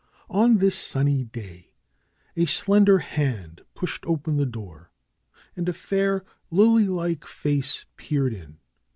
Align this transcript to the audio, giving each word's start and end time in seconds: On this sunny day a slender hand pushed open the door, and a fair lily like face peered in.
On 0.31 0.57
this 0.57 0.75
sunny 0.75 1.25
day 1.25 1.75
a 2.35 2.45
slender 2.47 2.97
hand 2.97 3.61
pushed 3.75 4.03
open 4.07 4.37
the 4.37 4.47
door, 4.47 4.89
and 5.55 5.69
a 5.69 5.73
fair 5.73 6.25
lily 6.49 6.87
like 6.87 7.23
face 7.23 7.85
peered 7.97 8.33
in. 8.33 8.57